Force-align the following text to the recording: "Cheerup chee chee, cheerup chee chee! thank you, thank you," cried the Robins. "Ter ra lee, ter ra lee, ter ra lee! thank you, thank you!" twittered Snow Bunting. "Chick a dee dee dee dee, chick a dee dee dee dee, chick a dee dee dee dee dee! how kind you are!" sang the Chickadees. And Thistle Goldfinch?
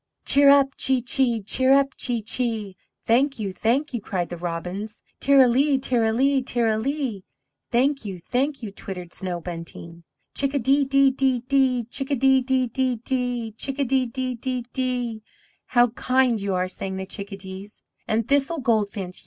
"Cheerup 0.25 0.73
chee 0.77 0.99
chee, 0.99 1.43
cheerup 1.43 1.91
chee 1.95 2.23
chee! 2.23 2.75
thank 3.03 3.37
you, 3.37 3.53
thank 3.53 3.93
you," 3.93 4.01
cried 4.01 4.29
the 4.29 4.35
Robins. 4.37 5.03
"Ter 5.19 5.37
ra 5.37 5.45
lee, 5.45 5.77
ter 5.77 6.01
ra 6.01 6.09
lee, 6.09 6.41
ter 6.41 6.65
ra 6.67 6.75
lee! 6.75 7.23
thank 7.69 8.03
you, 8.03 8.17
thank 8.17 8.63
you!" 8.63 8.71
twittered 8.71 9.13
Snow 9.13 9.39
Bunting. 9.39 10.03
"Chick 10.33 10.55
a 10.55 10.57
dee 10.57 10.85
dee 10.85 11.11
dee 11.11 11.41
dee, 11.41 11.83
chick 11.83 12.09
a 12.09 12.15
dee 12.15 12.41
dee 12.41 12.65
dee 12.65 12.95
dee, 12.95 13.51
chick 13.51 13.77
a 13.77 13.83
dee 13.85 14.07
dee 14.07 14.33
dee 14.33 14.61
dee 14.61 14.67
dee! 14.73 15.21
how 15.67 15.89
kind 15.89 16.41
you 16.41 16.55
are!" 16.55 16.67
sang 16.67 16.95
the 16.97 17.05
Chickadees. 17.05 17.83
And 18.07 18.27
Thistle 18.27 18.59
Goldfinch? 18.59 19.19